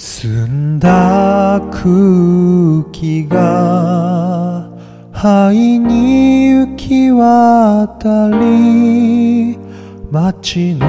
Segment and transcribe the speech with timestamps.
[0.00, 4.70] 澄んだ空気が
[5.10, 9.58] 肺に行き渡り
[10.12, 10.86] 街の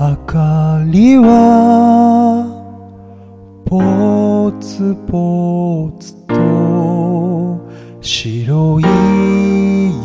[0.00, 2.50] 明かりは
[3.64, 7.64] ぽつぽつと
[8.00, 8.84] 白い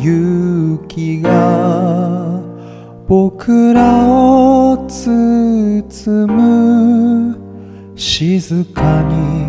[0.00, 2.40] 雪が
[3.08, 7.39] 僕らを包む
[8.00, 9.44] 静かに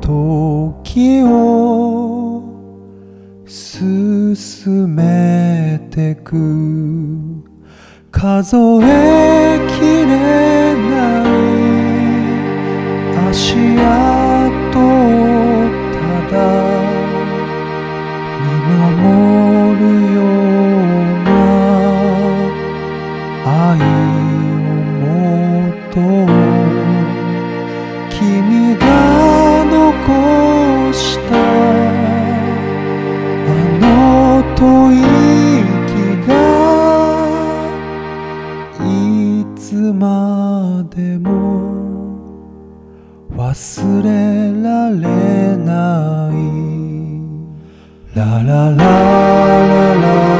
[0.00, 2.40] 時を
[3.44, 6.36] 進めてく
[8.12, 11.28] 数えきれない
[13.28, 14.86] 足跡を
[15.90, 15.98] た
[16.30, 16.34] だ
[18.38, 19.82] 見守る
[20.14, 21.28] ような
[23.44, 23.82] 愛
[25.02, 25.04] を
[25.90, 26.35] 求う
[39.68, 41.28] つまでも
[43.32, 46.34] 忘れられない。
[48.14, 48.84] ララララ
[49.66, 50.35] ラララ。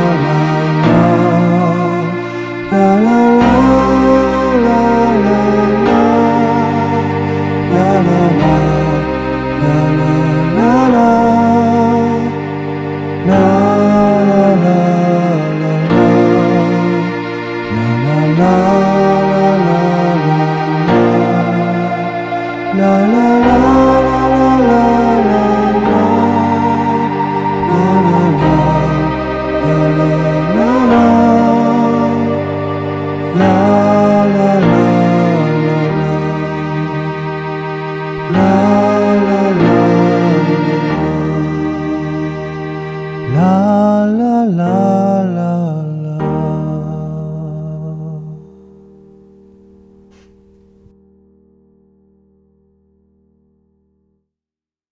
[43.36, 44.85] la la la.